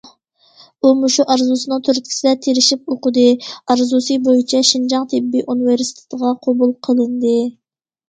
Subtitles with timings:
[0.87, 7.41] ئۇ مۇشۇ ئارزۇسىنىڭ تۈرتكىسىدە تىرىشىپ ئوقۇدى، ئارزۇسى بويىچە شىنجاڭ تېببىي ئۇنىۋېرسىتېتىغا قوبۇل قىلىندى.